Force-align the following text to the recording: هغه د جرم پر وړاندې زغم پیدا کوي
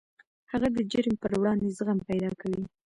هغه 0.51 0.67
د 0.77 0.79
جرم 0.91 1.15
پر 1.21 1.31
وړاندې 1.39 1.73
زغم 1.77 1.99
پیدا 2.09 2.31
کوي 2.41 2.63